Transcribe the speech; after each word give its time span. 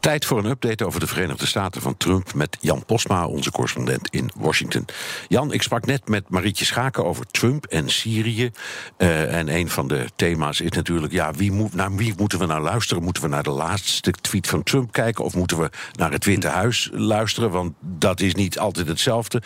Tijd 0.00 0.24
voor 0.24 0.38
een 0.38 0.50
update 0.50 0.86
over 0.86 1.00
de 1.00 1.06
Verenigde 1.06 1.46
Staten 1.46 1.82
van 1.82 1.96
Trump 1.96 2.34
met 2.34 2.56
Jan 2.60 2.84
Posma, 2.84 3.26
onze 3.26 3.50
correspondent 3.50 4.08
in 4.08 4.30
Washington. 4.36 4.84
Jan, 5.28 5.52
ik 5.52 5.62
sprak 5.62 5.86
net 5.86 6.08
met 6.08 6.28
Marietje 6.28 6.64
Schaken 6.64 7.04
over 7.04 7.26
Trump 7.26 7.66
en 7.66 7.88
Syrië. 7.88 8.50
Uh, 8.98 9.34
en 9.34 9.48
een 9.48 9.68
van 9.68 9.88
de 9.88 10.06
thema's 10.16 10.60
is 10.60 10.70
natuurlijk: 10.70 11.12
ja, 11.12 11.32
wie 11.32 11.52
moet, 11.52 11.74
naar 11.74 11.94
wie 11.94 12.14
moeten 12.16 12.38
we 12.38 12.46
nou 12.46 12.60
luisteren? 12.62 13.02
Moeten 13.02 13.22
we 13.22 13.28
naar 13.28 13.42
de 13.42 13.50
laatste 13.50 14.10
tweet 14.10 14.46
van 14.46 14.62
Trump 14.62 14.92
kijken 14.92 15.24
of 15.24 15.34
moeten 15.34 15.58
we 15.58 15.70
naar 15.92 16.12
het 16.12 16.24
Witte 16.24 16.48
Huis 16.48 16.90
luisteren? 16.92 17.50
Want 17.50 17.72
dat 18.00 18.20
is 18.20 18.34
niet 18.34 18.58
altijd 18.58 18.88
hetzelfde. 18.88 19.42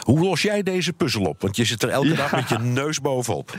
Hoe 0.00 0.20
los 0.20 0.42
jij 0.42 0.62
deze 0.62 0.92
puzzel 0.92 1.22
op? 1.22 1.40
Want 1.40 1.56
je 1.56 1.64
zit 1.64 1.82
er 1.82 1.88
elke 1.88 2.08
ja. 2.08 2.14
dag 2.14 2.32
met 2.32 2.48
je 2.48 2.58
neus 2.58 3.00
bovenop. 3.00 3.56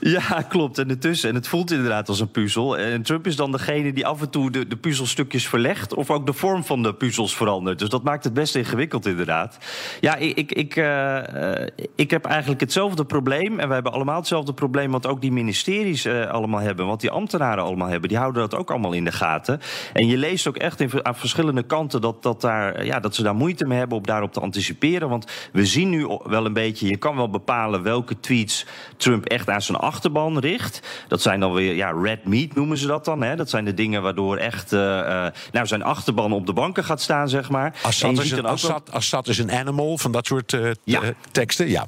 Ja, 0.00 0.44
klopt. 0.48 0.78
En 0.78 0.90
ertussen. 0.90 1.28
En 1.28 1.34
het 1.34 1.48
voelt 1.48 1.70
inderdaad 1.70 2.08
als 2.08 2.20
een 2.20 2.30
puzzel. 2.30 2.78
En 2.78 3.02
Trump 3.02 3.26
is 3.26 3.36
dan 3.36 3.52
degene 3.52 3.92
die 3.92 4.06
af 4.06 4.20
en 4.20 4.30
toe 4.30 4.50
de, 4.50 4.66
de 4.66 4.76
puzzelstukjes 4.76 5.48
verlegt 5.48 5.94
of 5.94 6.10
ook 6.10 6.26
de 6.26 6.32
vorm 6.32 6.64
van 6.64 6.82
de 6.82 6.94
puzzels 6.94 7.36
verandert. 7.36 7.78
Dus 7.78 7.88
dat 7.88 8.02
maakt 8.02 8.24
het 8.24 8.34
best 8.34 8.54
ingewikkeld, 8.54 9.06
inderdaad. 9.06 9.58
Ja, 10.00 10.16
ik, 10.16 10.36
ik, 10.36 10.52
ik, 10.52 10.76
uh, 10.76 11.18
ik 11.94 12.10
heb 12.10 12.24
eigenlijk 12.24 12.60
hetzelfde 12.60 13.04
probleem. 13.04 13.58
En 13.58 13.68
we 13.68 13.74
hebben 13.74 13.92
allemaal 13.92 14.16
hetzelfde 14.16 14.52
probleem 14.52 14.90
wat 14.90 15.06
ook 15.06 15.20
die 15.20 15.32
ministeries 15.32 16.06
uh, 16.06 16.30
allemaal 16.30 16.60
hebben. 16.60 16.86
Wat 16.86 17.00
die 17.00 17.10
ambtenaren 17.10 17.64
allemaal 17.64 17.88
hebben. 17.88 18.08
Die 18.08 18.18
houden 18.18 18.42
dat 18.42 18.60
ook 18.60 18.70
allemaal 18.70 18.92
in 18.92 19.04
de 19.04 19.12
gaten. 19.12 19.60
En 19.92 20.06
je 20.06 20.16
leest 20.16 20.46
ook 20.46 20.56
echt 20.56 20.80
in, 20.80 21.04
aan 21.04 21.16
verschillende 21.16 21.62
kanten 21.62 22.00
dat, 22.00 22.22
dat, 22.22 22.40
daar, 22.40 22.84
ja, 22.84 23.00
dat 23.00 23.14
ze 23.14 23.22
daar 23.22 23.34
moeite 23.34 23.64
mee 23.66 23.78
hebben 23.78 23.87
om 23.92 24.06
daarop 24.06 24.32
te 24.32 24.40
anticiperen. 24.40 25.08
Want 25.08 25.26
we 25.52 25.66
zien 25.66 25.90
nu 25.90 26.06
wel 26.24 26.46
een 26.46 26.52
beetje, 26.52 26.88
je 26.88 26.96
kan 26.96 27.16
wel 27.16 27.30
bepalen 27.30 27.82
welke 27.82 28.20
tweets 28.20 28.66
Trump 28.96 29.24
echt 29.24 29.48
aan 29.48 29.62
zijn 29.62 29.78
achterban 29.78 30.38
richt. 30.38 31.04
Dat 31.08 31.22
zijn 31.22 31.40
dan 31.40 31.52
weer, 31.52 31.74
ja, 31.74 31.90
red 32.02 32.24
meat 32.24 32.54
noemen 32.54 32.78
ze 32.78 32.86
dat 32.86 33.04
dan. 33.04 33.22
Hè? 33.22 33.36
Dat 33.36 33.50
zijn 33.50 33.64
de 33.64 33.74
dingen 33.74 34.02
waardoor 34.02 34.36
echt, 34.36 34.70
nou 34.70 35.66
zijn 35.66 35.78
zijn 35.78 35.90
achterban 35.90 36.32
op 36.32 36.46
de 36.46 36.52
banken 36.52 36.84
gaat 36.84 37.00
staan, 37.00 37.28
zeg 37.28 37.50
maar. 37.50 37.74
Assad, 37.82 38.18
is 38.18 38.30
een, 38.30 38.46
Assad, 38.46 38.92
Assad 38.92 39.28
is 39.28 39.38
een 39.38 39.52
animal, 39.52 39.98
van 39.98 40.12
dat 40.12 40.26
soort 40.26 40.52
uh, 40.52 40.70
ja. 40.84 41.00
teksten, 41.30 41.68
ja. 41.68 41.86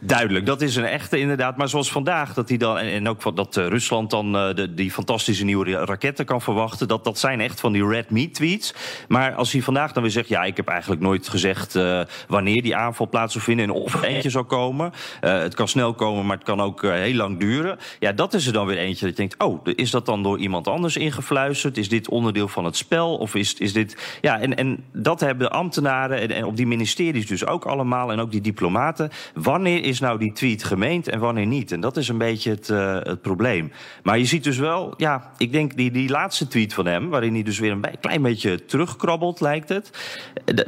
Duidelijk, 0.00 0.46
dat 0.46 0.62
is 0.62 0.76
een 0.76 0.84
echte 0.84 1.18
inderdaad. 1.18 1.56
Maar 1.56 1.68
zoals 1.68 1.90
vandaag, 1.90 2.34
dat 2.34 2.48
hij 2.48 2.58
dan, 2.58 2.78
en 2.78 3.08
ook 3.08 3.36
dat 3.36 3.56
uh, 3.56 3.66
Rusland 3.66 4.10
dan 4.10 4.34
uh, 4.34 4.54
de, 4.54 4.74
die 4.74 4.90
fantastische 4.90 5.44
nieuwe 5.44 5.70
raketten 5.70 6.24
kan 6.24 6.42
verwachten. 6.42 6.88
Dat, 6.88 7.04
dat 7.04 7.18
zijn 7.18 7.40
echt 7.40 7.60
van 7.60 7.72
die 7.72 7.86
red 7.88 8.10
meat 8.10 8.34
tweets. 8.34 8.74
Maar 9.08 9.34
als 9.34 9.52
hij 9.52 9.62
vandaag 9.62 9.92
dan 9.92 10.02
weer 10.02 10.12
zegt: 10.12 10.28
Ja, 10.28 10.44
ik 10.44 10.56
heb 10.56 10.68
eigenlijk 10.68 11.00
nooit 11.00 11.28
gezegd 11.28 11.74
uh, 11.74 12.00
wanneer 12.28 12.62
die 12.62 12.76
aanval 12.76 13.08
plaats 13.08 13.32
zou 13.32 13.44
vinden 13.44 13.64
en 13.64 13.70
of 13.70 13.94
er 13.94 14.04
eentje 14.04 14.30
zou 14.30 14.44
komen. 14.44 14.92
het 15.20 15.54
kan 15.54 15.68
snel 15.68 15.94
komen, 15.94 16.26
maar 16.26 16.36
het 16.36 16.46
kan 16.46 16.60
ook 16.60 16.82
heel 16.82 17.14
lang 17.14 17.38
duren. 17.38 17.78
Ja, 17.98 18.12
dat 18.12 18.34
is 18.34 18.46
er 18.46 18.52
dan 18.52 18.66
weer 18.66 18.78
eentje 18.78 19.06
dat 19.06 19.16
je 19.16 19.22
denkt: 19.22 19.42
Oh, 19.42 19.60
is 19.64 19.90
dat 19.90 20.06
dan 20.06 20.22
door 20.22 20.38
iemand 20.38 20.68
anders 20.68 20.96
ingefluisterd? 20.96 21.76
Is 21.76 21.88
dit 21.88 22.08
onderdeel 22.08 22.48
van 22.48 22.64
het 22.64 22.76
spel? 22.76 23.16
Of 23.16 23.34
is, 23.34 23.54
is 23.54 23.72
dit. 23.72 24.18
Ja, 24.20 24.40
en, 24.40 24.56
en 24.56 24.84
dat 24.92 25.20
hebben 25.20 25.50
ambtenaren 25.50 26.20
en, 26.20 26.30
en 26.30 26.44
op 26.44 26.56
die 26.56 26.66
ministeries 26.66 27.26
dus 27.26 27.46
ook 27.46 27.64
allemaal. 27.64 28.12
En 28.12 28.20
ook 28.20 28.30
die 28.30 28.40
diplomaten. 28.40 29.10
Wanneer 29.46 29.84
is 29.84 30.00
nou 30.00 30.18
die 30.18 30.32
tweet 30.32 30.64
gemeend 30.64 31.08
en 31.08 31.18
wanneer 31.18 31.46
niet? 31.46 31.72
En 31.72 31.80
dat 31.80 31.96
is 31.96 32.08
een 32.08 32.18
beetje 32.18 32.50
het, 32.50 32.68
uh, 32.68 32.98
het 33.02 33.22
probleem. 33.22 33.72
Maar 34.02 34.18
je 34.18 34.24
ziet 34.24 34.44
dus 34.44 34.58
wel, 34.58 34.94
ja, 34.96 35.30
ik 35.36 35.52
denk 35.52 35.76
die, 35.76 35.90
die 35.90 36.08
laatste 36.08 36.48
tweet 36.48 36.74
van 36.74 36.86
hem, 36.86 37.08
waarin 37.08 37.32
hij 37.34 37.42
dus 37.42 37.58
weer 37.58 37.72
een 37.72 37.84
klein 38.00 38.22
beetje 38.22 38.64
terugkrabbelt, 38.64 39.40
lijkt 39.40 39.68
het. 39.68 39.90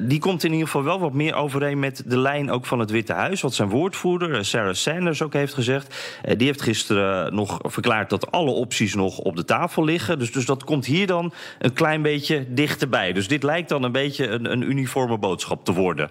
Die 0.00 0.19
komt 0.19 0.44
in 0.44 0.50
ieder 0.50 0.67
geval 0.67 0.84
wel 0.84 1.00
wat 1.00 1.12
meer 1.12 1.34
overeen 1.34 1.78
met 1.78 2.03
de 2.06 2.19
lijn 2.19 2.50
ook 2.50 2.67
van 2.67 2.78
het 2.78 2.91
Witte 2.91 3.12
Huis. 3.12 3.41
Wat 3.41 3.55
zijn 3.55 3.69
woordvoerder, 3.69 4.34
eh, 4.34 4.43
Sarah 4.43 4.75
Sanders, 4.75 5.22
ook 5.22 5.33
heeft 5.33 5.55
gezegd. 5.55 6.19
Die 6.37 6.47
heeft 6.47 6.62
gisteren 6.62 7.34
nog 7.34 7.59
verklaard 7.62 8.11
dat 8.11 8.31
alle 8.31 8.50
opties 8.50 8.94
nog 8.94 9.19
op 9.19 9.37
de 9.37 9.44
tafel 9.44 9.84
liggen. 9.84 10.19
Dus, 10.19 10.33
dus 10.33 10.44
dat 10.47 10.65
komt 10.65 10.87
hier 10.87 11.06
dan 11.06 11.33
een 11.59 11.72
klein 11.72 12.03
beetje 12.03 12.47
dichterbij. 12.49 13.12
Dus 13.12 13.28
dit 13.28 13.43
lijkt 13.43 13.69
dan 13.69 13.83
een 13.83 13.93
beetje 13.93 14.28
een, 14.28 14.53
een 14.53 14.62
uniforme 14.62 15.19
boodschap 15.19 15.65
te 15.65 15.72
worden. 15.72 16.11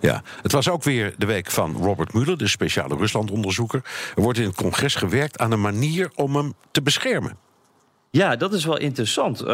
Ja, 0.00 0.22
het 0.42 0.52
was 0.52 0.68
ook 0.68 0.82
weer 0.82 1.14
de 1.16 1.26
week 1.26 1.50
van 1.50 1.76
Robert 1.76 2.06
Mueller, 2.12 2.38
de 2.38 2.48
speciale 2.48 2.96
Ruslandonderzoeker. 2.96 3.82
Er 4.16 4.22
wordt 4.22 4.38
in 4.38 4.46
het 4.46 4.56
congres 4.56 4.94
gewerkt 4.94 5.38
aan 5.38 5.52
een 5.52 5.60
manier 5.60 6.10
om 6.14 6.36
hem 6.36 6.52
te 6.70 6.82
beschermen. 6.82 7.47
Ja, 8.18 8.36
dat 8.36 8.52
is 8.52 8.64
wel 8.64 8.78
interessant. 8.78 9.42
Uh, 9.42 9.48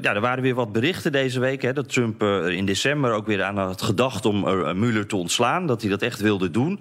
ja, 0.00 0.14
er 0.14 0.20
waren 0.20 0.42
weer 0.42 0.54
wat 0.54 0.72
berichten 0.72 1.12
deze 1.12 1.40
week. 1.40 1.62
Hè, 1.62 1.72
dat 1.72 1.92
Trump 1.92 2.22
uh, 2.22 2.46
in 2.46 2.66
december 2.66 3.12
ook 3.12 3.26
weer 3.26 3.42
aan 3.42 3.58
had 3.58 3.82
gedacht 3.82 4.26
om 4.26 4.46
uh, 4.46 4.72
Mueller 4.72 5.06
te 5.06 5.16
ontslaan. 5.16 5.66
Dat 5.66 5.80
hij 5.80 5.90
dat 5.90 6.02
echt 6.02 6.20
wilde 6.20 6.50
doen. 6.50 6.80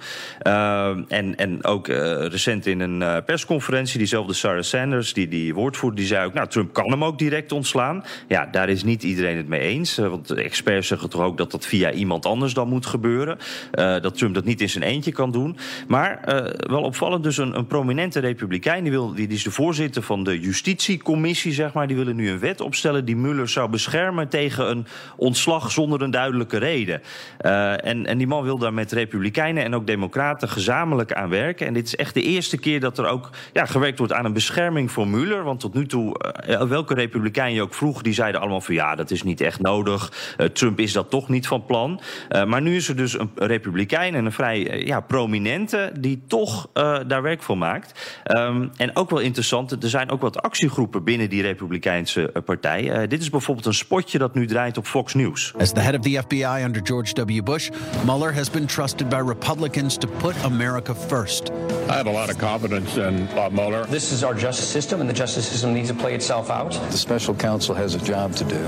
en, 1.08 1.36
en 1.36 1.64
ook 1.64 1.88
recent 1.88 2.66
in 2.66 2.80
een 2.80 3.24
persconferentie, 3.24 3.98
diezelfde 3.98 4.34
Sarah 4.34 4.62
Sanders, 4.62 5.14
die, 5.14 5.28
die 5.28 5.54
woordvoerder, 5.54 6.00
die 6.00 6.08
zei 6.08 6.26
ook: 6.26 6.34
Nou, 6.34 6.48
Trump 6.48 6.74
kan 6.74 6.92
hem 6.92 7.04
ook 7.04 7.18
direct 7.18 7.52
ontslaan. 7.52 8.04
Ja, 8.28 8.46
daar 8.46 8.70
is 8.70 8.84
niet 8.84 9.04
iedereen 9.04 9.38
het 9.38 9.48
mee 9.48 9.60
eens. 9.60 9.98
want 9.98 10.28
de 10.28 10.42
experts 10.44 10.88
zeggen 10.88 11.10
toch 11.10 11.22
ook 11.22 11.38
dat 11.38 11.52
dat 11.52 11.66
via 11.66 11.92
iemand 11.92 12.26
anders 12.26 12.54
dan 12.54 12.68
moet 12.68 12.86
gebeuren. 12.86 13.38
dat 13.72 14.18
Trump 14.18 14.34
dat 14.34 14.46
niet 14.46 14.62
in 14.62 14.70
zijn 14.70 14.84
eentje 14.84 15.12
kan 15.12 15.32
doen. 15.32 15.58
Maar 15.88 16.20
wel 16.58 16.82
opvallend, 16.82 17.24
dus 17.24 17.38
een, 17.38 17.58
een 17.58 17.68
prominente 17.68 18.20
republikein, 18.20 18.84
die, 18.84 18.92
wil, 18.92 19.14
die 19.14 19.28
is 19.28 19.44
de 19.44 19.52
voorzitter 19.52 20.02
van 20.02 20.24
de 20.24 20.40
justitiecommissie 20.40 21.27
zeg 21.36 21.74
maar, 21.74 21.88
die 21.88 21.96
willen 21.96 22.16
nu 22.16 22.30
een 22.30 22.40
wet 22.40 22.62
opstellen 22.62 23.06
die 23.06 23.16
Mueller 23.16 23.50
zou 23.50 23.70
beschermen 23.70 24.28
tegen 24.30 24.70
een 24.70 24.86
ontslag 25.16 25.72
zonder 25.72 26.02
een 26.02 26.12
duidelijke 26.12 26.58
reden. 26.58 27.02
Uh, 27.42 27.86
en, 27.86 28.06
en 28.06 28.18
die 28.18 28.28
man 28.28 28.44
wil 28.44 28.58
daar 28.58 28.74
met 28.74 28.92
Republikeinen 28.92 29.64
en 29.64 29.76
ook 29.76 29.88
Democraten 29.88 30.50
gezamenlijk 30.50 31.14
aan 31.14 31.30
werken. 31.30 31.68
En 31.68 31.74
dit 31.74 31.86
is 31.86 31.96
echt 31.96 32.14
de 32.14 32.22
eerste 32.22 32.58
keer 32.58 32.80
dat 32.80 32.98
er 32.98 33.08
ook 33.08 33.30
ja, 33.54 33.66
gewerkt 33.66 33.98
wordt 33.98 34.14
aan 34.14 34.26
een 34.26 34.34
bescherming 34.34 34.92
voor 34.92 35.08
Mueller. 35.08 35.44
Want 35.44 35.60
tot 35.60 35.74
nu 35.74 35.86
toe, 35.86 36.16
uh, 36.48 36.62
welke 36.62 36.94
Republikein 36.94 37.54
je 37.54 37.62
ook 37.62 37.74
vroeg, 37.74 38.02
die 38.02 38.14
zeiden 38.14 38.42
allemaal 38.42 38.62
van 38.62 38.76
ja, 38.76 38.96
dat 38.96 39.12
is 39.12 39.24
niet 39.24 39.42
echt 39.42 39.62
nodig. 39.62 40.36
Trump 40.54 40.80
is 40.80 40.94
dat 40.94 41.10
toch 41.10 41.30
niet 41.30 41.48
van 41.48 41.66
plan. 41.66 42.02
maar 42.48 42.62
nu 42.62 42.76
is 42.76 42.90
er 42.90 42.96
dus 42.96 43.20
een 43.20 43.32
Republikein 43.36 44.16
en 44.16 44.26
een 44.26 44.32
vrij 44.32 44.86
ja, 44.86 45.00
prominente 45.00 45.92
die 46.00 46.22
toch 46.28 46.70
daar 47.08 47.22
werk 47.22 47.42
van 47.42 47.58
maakt. 47.58 48.22
Um, 48.38 48.72
en 48.78 48.96
ook 48.96 49.10
wel 49.10 49.20
interessant, 49.20 49.84
er 49.84 49.90
zijn 49.90 50.10
ook 50.10 50.22
wat 50.22 50.42
actiegroepen 50.42 51.04
binnen 51.08 51.30
die 51.30 51.42
Republikeinse 51.42 52.32
eh, 52.32 52.44
partij. 52.44 52.84
Uh, 52.84 53.08
dit 53.08 53.22
is 53.22 53.30
bijvoorbeeld 53.30 53.66
een 53.66 53.74
spotje 53.74 54.18
dat 54.18 54.34
nu 54.34 54.48
draait 54.48 54.78
op 54.78 54.86
Fox 54.86 55.14
News. 55.14 55.54
As 55.58 55.72
the 55.72 55.80
head 55.80 55.96
of 55.96 56.02
the 56.02 56.22
FBI 56.22 56.64
under 56.64 56.82
George 56.84 57.26
W. 57.26 57.44
Bush, 57.44 57.70
Mueller 58.06 58.34
has 58.34 58.50
been 58.50 58.66
trusted 58.66 59.10
by 59.10 59.16
Republicans 59.16 59.98
to 59.98 60.08
put 60.08 60.44
America 60.44 60.96
first. 60.96 61.50
I 61.90 61.94
have 61.94 62.10
a 62.10 62.12
lot 62.12 62.30
of 62.30 62.38
confidence 62.38 63.08
in 63.08 63.28
Bob 63.36 63.52
Mueller. 63.52 63.86
This 63.86 64.12
is 64.12 64.24
our 64.24 64.40
justice 64.40 64.72
system, 64.72 65.00
and 65.00 65.10
the 65.10 65.20
justice 65.20 65.50
system 65.50 65.74
needs 65.74 65.90
to 65.90 65.96
play 65.96 66.14
itself 66.14 66.50
out. 66.50 66.72
The 66.72 66.98
special 66.98 67.36
counsel 67.36 67.76
has 67.76 67.96
a 67.96 68.00
job 68.00 68.36
to 68.36 68.44
do. 68.44 68.60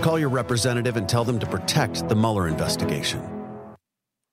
Call 0.00 0.18
your 0.18 0.32
representative 0.34 0.98
and 0.98 1.08
tell 1.08 1.24
them 1.24 1.38
to 1.38 1.46
protect 1.46 2.08
the 2.08 2.14
Mueller 2.14 2.48
investigation. 2.48 3.35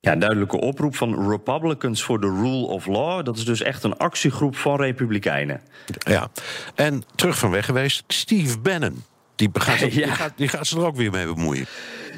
Ja, 0.05 0.15
duidelijke 0.15 0.59
oproep 0.59 0.95
van 0.95 1.29
Republicans 1.29 2.03
for 2.03 2.19
the 2.19 2.27
Rule 2.27 2.65
of 2.65 2.85
Law. 2.85 3.25
Dat 3.25 3.37
is 3.37 3.45
dus 3.45 3.61
echt 3.61 3.83
een 3.83 3.97
actiegroep 3.97 4.55
van 4.55 4.75
Republikeinen. 4.75 5.61
Ja, 5.99 6.29
en 6.75 7.03
terug 7.15 7.37
van 7.37 7.51
weg 7.51 7.65
geweest, 7.65 8.03
Steve 8.07 8.59
Bannon. 8.59 9.03
Die 9.35 9.49
gaat, 9.53 9.79
ja. 9.79 9.87
die, 9.87 10.07
gaat, 10.07 10.33
die 10.35 10.47
gaat 10.47 10.67
ze 10.67 10.77
er 10.77 10.85
ook 10.85 10.95
weer 10.95 11.11
mee 11.11 11.25
bemoeien. 11.25 11.65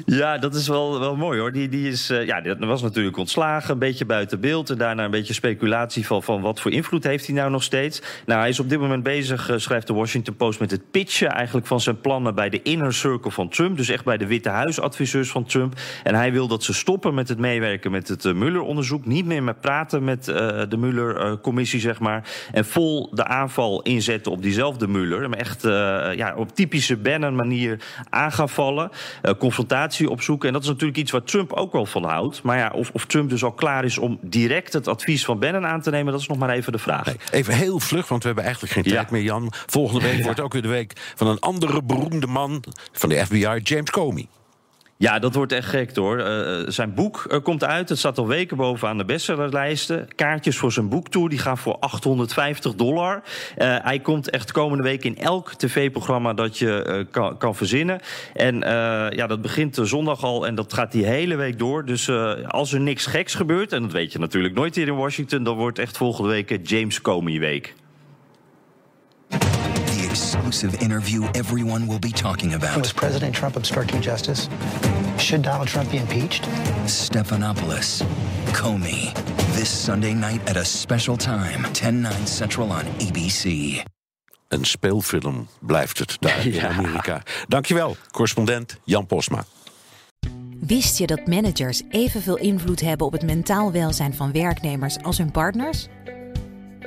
Ja, 0.04 0.38
dat 0.38 0.54
is 0.54 0.68
wel, 0.68 1.00
wel 1.00 1.16
mooi 1.16 1.40
hoor. 1.40 1.52
Die, 1.52 1.68
die, 1.68 1.88
is, 1.88 2.10
uh, 2.10 2.26
ja, 2.26 2.40
die 2.40 2.54
was 2.54 2.82
natuurlijk 2.82 3.16
ontslagen, 3.16 3.72
een 3.72 3.78
beetje 3.78 4.04
buiten 4.04 4.40
beeld. 4.40 4.70
En 4.70 4.78
daarna 4.78 5.04
een 5.04 5.10
beetje 5.10 5.34
speculatie 5.34 6.06
van, 6.06 6.22
van 6.22 6.40
wat 6.40 6.60
voor 6.60 6.72
invloed 6.72 7.04
heeft 7.04 7.26
hij 7.26 7.34
nou 7.34 7.50
nog 7.50 7.62
steeds. 7.62 8.02
Nou, 8.26 8.40
hij 8.40 8.48
is 8.48 8.60
op 8.60 8.68
dit 8.68 8.80
moment 8.80 9.02
bezig, 9.02 9.50
uh, 9.50 9.56
schrijft 9.58 9.86
de 9.86 9.92
Washington 9.92 10.36
Post, 10.36 10.60
met 10.60 10.70
het 10.70 10.90
pitchen 10.90 11.30
eigenlijk 11.30 11.66
van 11.66 11.80
zijn 11.80 12.00
plannen 12.00 12.34
bij 12.34 12.48
de 12.48 12.62
inner 12.62 12.94
circle 12.94 13.30
van 13.30 13.48
Trump. 13.48 13.76
Dus 13.76 13.88
echt 13.88 14.04
bij 14.04 14.16
de 14.16 14.26
Witte 14.26 14.48
Huisadviseurs 14.48 15.30
van 15.30 15.44
Trump. 15.44 15.74
En 16.02 16.14
hij 16.14 16.32
wil 16.32 16.48
dat 16.48 16.62
ze 16.62 16.74
stoppen 16.74 17.14
met 17.14 17.28
het 17.28 17.38
meewerken 17.38 17.90
met 17.90 18.08
het 18.08 18.24
uh, 18.24 18.34
Mueller-onderzoek. 18.34 19.06
Niet 19.06 19.26
meer 19.26 19.42
met 19.42 19.60
praten 19.60 20.04
met 20.04 20.24
de 20.24 20.76
Mueller-commissie, 20.78 21.80
zeg 21.80 22.00
maar. 22.00 22.28
En 22.52 22.64
vol 22.64 23.10
de 23.14 23.24
aanval 23.24 23.82
inzetten 23.82 24.32
op 24.32 24.42
diezelfde 24.42 24.88
Mueller. 24.88 25.22
Hem 25.22 25.32
echt 25.32 25.62
ja, 26.16 26.34
op 26.36 26.54
typische 26.54 26.96
Bannon-manier 26.96 27.80
aan 28.10 28.32
gaan 28.32 28.48
vallen. 28.48 28.90
confrontatie 29.38 29.85
informatie 29.86 30.10
opzoeken. 30.10 30.48
En 30.48 30.54
dat 30.54 30.62
is 30.62 30.68
natuurlijk 30.68 30.98
iets 30.98 31.10
waar 31.10 31.22
Trump 31.22 31.52
ook 31.52 31.72
wel 31.72 31.86
van 31.86 32.04
houdt. 32.04 32.42
Maar 32.42 32.58
ja, 32.58 32.70
of, 32.74 32.90
of 32.92 33.06
Trump 33.06 33.30
dus 33.30 33.44
al 33.44 33.52
klaar 33.52 33.84
is 33.84 33.98
om 33.98 34.18
direct 34.22 34.72
het 34.72 34.88
advies 34.88 35.24
van 35.24 35.38
Bannon 35.38 35.66
aan 35.66 35.80
te 35.80 35.90
nemen, 35.90 36.12
dat 36.12 36.20
is 36.20 36.26
nog 36.28 36.38
maar 36.38 36.50
even 36.50 36.72
de 36.72 36.78
vraag. 36.78 37.06
Nee, 37.06 37.16
even 37.30 37.54
heel 37.54 37.80
vlug, 37.80 38.08
want 38.08 38.20
we 38.20 38.26
hebben 38.26 38.44
eigenlijk 38.44 38.74
geen 38.74 38.82
tijd 38.82 38.94
Ja. 38.96 39.06
meer, 39.10 39.22
Jan. 39.22 39.52
Volgende 39.66 40.00
week 40.02 40.22
wordt 40.24 40.40
ook 40.40 40.52
weer 40.52 40.62
de 40.62 40.68
week 40.68 40.92
van 41.14 41.26
een 41.26 41.38
andere 41.38 41.82
beroemde 41.82 42.26
man 42.26 42.64
van 42.92 43.08
de 43.08 43.26
FBI, 43.26 43.60
James 43.62 43.90
Comey. 43.90 44.26
Ja, 44.98 45.18
dat 45.18 45.34
wordt 45.34 45.52
echt 45.52 45.68
gek 45.68 45.96
hoor. 45.96 46.18
Eh, 46.18 46.62
zijn 46.66 46.94
boek 46.94 47.26
eh, 47.30 47.42
komt 47.42 47.64
uit. 47.64 47.88
Het 47.88 47.98
staat 47.98 48.18
al 48.18 48.26
weken 48.26 48.56
bovenaan 48.56 48.98
de 48.98 49.04
bestsellerlijsten. 49.04 50.08
Kaartjes 50.14 50.56
voor 50.56 50.72
zijn 50.72 50.88
boektour 50.88 51.28
die 51.28 51.38
gaan 51.38 51.58
voor 51.58 51.76
850 51.78 52.74
dollar. 52.74 53.22
Eh, 53.56 53.76
hij 53.82 53.98
komt 53.98 54.30
echt 54.30 54.52
komende 54.52 54.82
week 54.82 55.04
in 55.04 55.16
elk 55.18 55.54
tv-programma 55.54 56.34
dat 56.34 56.58
je 56.58 56.82
eh, 56.82 57.04
kan, 57.10 57.38
kan 57.38 57.54
verzinnen. 57.54 58.00
En 58.34 58.62
eh, 58.62 59.16
ja, 59.16 59.26
dat 59.26 59.42
begint 59.42 59.78
eh, 59.78 59.84
zondag 59.84 60.22
al 60.24 60.46
en 60.46 60.54
dat 60.54 60.72
gaat 60.72 60.92
die 60.92 61.04
hele 61.06 61.36
week 61.36 61.58
door. 61.58 61.84
Dus 61.84 62.08
eh, 62.08 62.32
als 62.46 62.72
er 62.72 62.80
niks 62.80 63.06
geks 63.06 63.34
gebeurt, 63.34 63.72
en 63.72 63.82
dat 63.82 63.92
weet 63.92 64.12
je 64.12 64.18
natuurlijk 64.18 64.54
nooit 64.54 64.74
hier 64.74 64.86
in 64.86 64.96
Washington, 64.96 65.42
dan 65.42 65.56
wordt 65.56 65.78
echt 65.78 65.96
volgende 65.96 66.30
week 66.30 66.50
eh, 66.50 66.58
James 66.62 67.00
Comey 67.00 67.38
week. 67.38 67.74
The 70.16 70.22
exclusive 70.22 70.82
interview 70.82 71.24
everyone 71.34 71.86
will 71.86 71.98
be 71.98 72.10
talking 72.10 72.54
about. 72.54 72.78
Was. 72.78 72.92
President 72.92 73.34
Trump 73.34 73.56
obstructing 73.56 74.00
justice? 74.02 74.48
Should 75.18 75.42
Donald 75.42 75.68
Trump 75.68 75.90
be 75.90 75.98
impeached? 75.98 76.48
Stephanopoulos, 76.86 78.02
Comey. 78.52 79.12
This 79.54 79.68
Sunday 79.68 80.14
night 80.14 80.40
at 80.48 80.56
a 80.56 80.64
special 80.64 81.16
time, 81.16 81.64
10 81.72 82.02
9 82.02 82.26
Central 82.26 82.70
on 82.70 82.84
ABC. 82.98 83.82
Een 84.48 84.64
speelfilm 84.64 85.48
blijft 85.60 85.98
het 85.98 86.16
daar 86.20 86.46
in 86.46 86.52
Ja. 86.60 86.68
Amerika. 86.68 87.22
Dankjewel, 87.48 87.96
correspondent 88.10 88.78
Jan 88.84 89.06
Posma. 89.06 89.44
Wist 90.60 90.98
je 90.98 91.06
dat 91.06 91.26
managers 91.26 91.82
evenveel 91.90 92.36
invloed 92.36 92.80
hebben 92.80 93.06
op 93.06 93.12
het 93.12 93.22
mentaal 93.22 93.72
welzijn 93.72 94.14
van 94.14 94.32
werknemers 94.32 94.98
als 95.02 95.18
hun 95.18 95.30
partners? 95.30 95.88